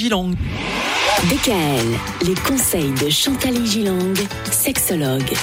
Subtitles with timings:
[0.00, 0.36] Gilang.
[1.28, 4.14] DKL, les conseils de Chantal Gilang,
[4.48, 5.34] sexologue.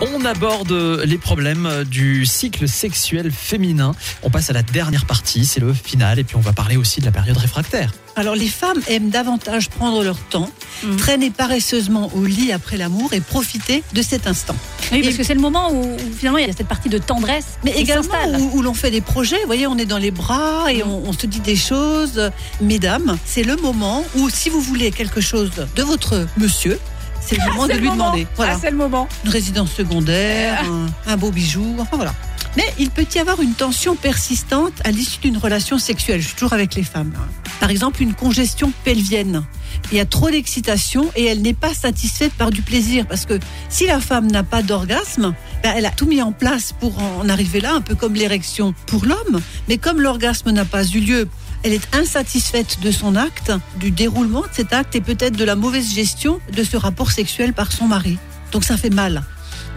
[0.00, 0.72] On aborde
[1.04, 3.92] les problèmes du cycle sexuel féminin.
[4.22, 7.00] On passe à la dernière partie, c'est le final, et puis on va parler aussi
[7.00, 7.92] de la période réfractaire.
[8.16, 10.50] Alors les femmes aiment davantage prendre leur temps,
[10.82, 10.96] Mhm.
[10.96, 14.54] traîner paresseusement au lit après l'amour et profiter de cet instant.
[14.92, 16.98] Oui, parce Et- que c'est le moment où, finalement il y a cette partie de
[16.98, 17.46] tendresse.
[17.64, 20.72] Mais également où, où l'on fait des projets, vous voyez, on est dans les bras
[20.72, 22.30] et on, on se dit des choses.
[22.60, 26.78] Mesdames, c'est le moment où si vous voulez quelque chose de votre monsieur,
[27.26, 28.04] c'est le moment de le lui moment.
[28.10, 28.26] demander.
[28.36, 28.52] Voilà.
[28.54, 29.08] Ah, c'est le moment.
[29.24, 32.14] une résidence secondaire, un, un beau bijou, enfin voilà.
[32.56, 36.20] Mais il peut y avoir une tension persistante à l'issue d'une relation sexuelle.
[36.20, 37.12] Je suis toujours avec les femmes.
[37.16, 37.26] hein.
[37.58, 39.42] Par exemple, une congestion pelvienne.
[39.90, 43.06] Il y a trop d'excitation et elle n'est pas satisfaite par du plaisir.
[43.08, 46.72] Parce que si la femme n'a pas d'orgasme, ben, elle a tout mis en place
[46.78, 49.40] pour en arriver là, un peu comme l'érection pour l'homme.
[49.68, 51.28] Mais comme l'orgasme n'a pas eu lieu,
[51.64, 55.56] elle est insatisfaite de son acte, du déroulement de cet acte et peut-être de la
[55.56, 58.18] mauvaise gestion de ce rapport sexuel par son mari.
[58.52, 59.24] Donc ça fait mal.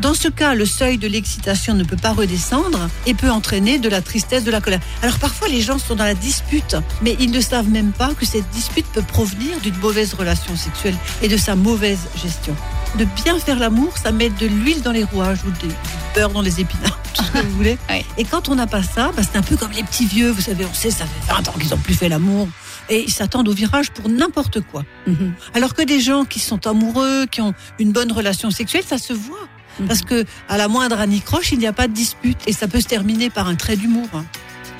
[0.01, 3.89] Dans ce cas, le seuil de l'excitation ne peut pas redescendre et peut entraîner de
[3.89, 4.81] la tristesse, de la colère.
[5.01, 8.25] Alors parfois, les gens sont dans la dispute, mais ils ne savent même pas que
[8.25, 12.55] cette dispute peut provenir d'une mauvaise relation sexuelle et de sa mauvaise gestion.
[12.99, 15.73] De bien faire l'amour, ça met de l'huile dans les rouages ou du
[16.13, 17.77] beurre dans les épinards, ce que vous voulez.
[17.89, 18.05] Ouais.
[18.17, 20.41] Et quand on n'a pas ça, bah, c'est un peu comme les petits vieux, vous
[20.41, 22.47] savez, on sait, ça fait 20 ans qu'ils n'ont plus fait l'amour.
[22.89, 24.83] Et ils s'attendent au virage pour n'importe quoi.
[25.05, 25.33] Mhm.
[25.53, 29.13] Alors que des gens qui sont amoureux, qui ont une bonne relation sexuelle, ça se
[29.13, 29.47] voit.
[29.87, 32.81] Parce que à la moindre anicroche, il n'y a pas de dispute et ça peut
[32.81, 34.09] se terminer par un trait d'humour.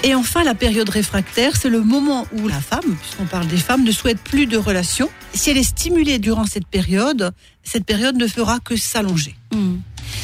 [0.03, 3.83] Et enfin, la période réfractaire, c'est le moment où la femme, puisqu'on parle des femmes,
[3.83, 5.09] ne souhaite plus de relation.
[5.33, 7.31] Si elle est stimulée durant cette période,
[7.63, 9.35] cette période ne fera que s'allonger.
[9.53, 9.81] Mhm.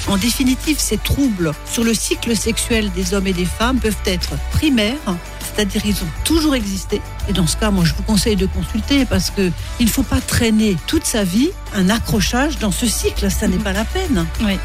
[0.08, 4.32] En définitive, ces troubles sur le cycle sexuel des hommes et des femmes peuvent être
[4.52, 4.98] primaires,
[5.40, 7.02] c'est-à-dire ils ont toujours existé.
[7.30, 10.04] Et dans ce cas, moi, je vous conseille de consulter parce que il ne faut
[10.04, 13.32] pas traîner toute sa vie un accrochage dans ce cycle.
[13.32, 14.26] Ça n'est pas la peine.
[14.42, 14.58] Oui.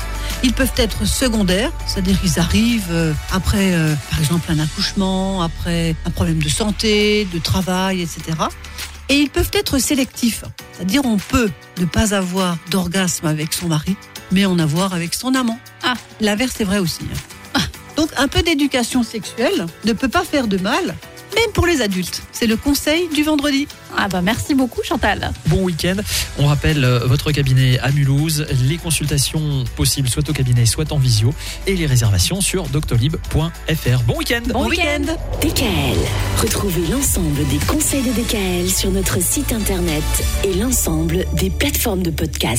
[0.42, 5.94] Ils peuvent être secondaires, c'est-à-dire ils arrivent euh, après, euh, par exemple, un accouchement, après
[6.04, 8.36] un problème de santé, de travail, etc.
[9.08, 13.96] Et ils peuvent être sélectifs, c'est-à-dire on peut ne pas avoir d'orgasme avec son mari,
[14.32, 15.58] mais en avoir avec son amant.
[15.82, 15.94] Ah.
[16.20, 17.00] L'inverse est vrai aussi.
[17.54, 17.60] hein.
[17.96, 20.94] Donc un peu d'éducation sexuelle ne peut pas faire de mal,
[21.34, 22.22] même pour les adultes.
[22.32, 23.66] C'est le conseil du vendredi.
[23.96, 25.32] Ah bah merci beaucoup Chantal.
[25.46, 25.96] Bon week-end.
[26.38, 28.46] On rappelle euh, votre cabinet à Mulhouse.
[28.68, 31.34] Les consultations possibles soit au cabinet, soit en visio.
[31.66, 34.02] Et les réservations sur doctolib.fr.
[34.06, 34.42] Bon week-end.
[34.52, 35.04] Bon week-end.
[35.40, 35.98] DKL,
[36.40, 40.04] retrouvez l'ensemble des conseils de DKL sur notre site internet
[40.44, 42.56] et l'ensemble des plateformes de podcast.